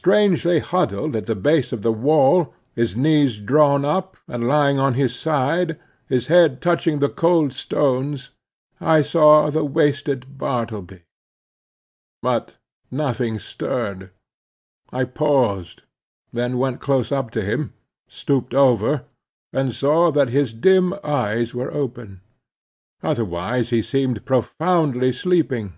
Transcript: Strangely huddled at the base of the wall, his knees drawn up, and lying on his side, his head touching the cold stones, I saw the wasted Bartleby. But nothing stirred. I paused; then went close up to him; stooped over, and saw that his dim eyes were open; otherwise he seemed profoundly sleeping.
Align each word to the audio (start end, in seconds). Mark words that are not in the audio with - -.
Strangely 0.00 0.58
huddled 0.58 1.14
at 1.14 1.26
the 1.26 1.36
base 1.36 1.70
of 1.70 1.82
the 1.82 1.92
wall, 1.92 2.52
his 2.74 2.96
knees 2.96 3.38
drawn 3.38 3.84
up, 3.84 4.16
and 4.26 4.48
lying 4.48 4.80
on 4.80 4.94
his 4.94 5.14
side, 5.14 5.78
his 6.08 6.26
head 6.26 6.60
touching 6.60 6.98
the 6.98 7.08
cold 7.08 7.52
stones, 7.52 8.30
I 8.80 9.02
saw 9.02 9.50
the 9.50 9.64
wasted 9.64 10.36
Bartleby. 10.36 11.02
But 12.22 12.54
nothing 12.90 13.38
stirred. 13.38 14.10
I 14.92 15.04
paused; 15.04 15.84
then 16.32 16.58
went 16.58 16.80
close 16.80 17.12
up 17.12 17.30
to 17.30 17.42
him; 17.42 17.72
stooped 18.08 18.54
over, 18.54 19.04
and 19.52 19.72
saw 19.72 20.10
that 20.10 20.30
his 20.30 20.52
dim 20.52 20.92
eyes 21.04 21.54
were 21.54 21.72
open; 21.72 22.20
otherwise 23.00 23.70
he 23.70 23.80
seemed 23.80 24.24
profoundly 24.24 25.12
sleeping. 25.12 25.74